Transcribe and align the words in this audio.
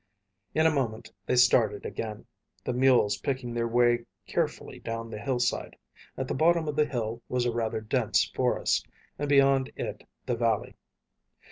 In 0.55 0.65
a 0.65 0.71
moment 0.73 1.11
they 1.27 1.35
started 1.35 1.85
again, 1.85 2.25
the 2.63 2.73
mules 2.73 3.17
picking 3.17 3.53
their 3.53 3.67
way 3.67 4.05
carefully 4.25 4.79
down 4.79 5.11
the 5.11 5.19
hillside. 5.19 5.75
At 6.17 6.27
the 6.27 6.33
bottom 6.33 6.67
of 6.67 6.75
the 6.75 6.87
hill 6.87 7.21
was 7.29 7.45
a 7.45 7.51
rather 7.53 7.81
dense 7.81 8.25
forest, 8.25 8.87
and 9.19 9.29
beyond 9.29 9.71
it 9.75 10.07
the 10.25 10.35
valley. 10.35 10.75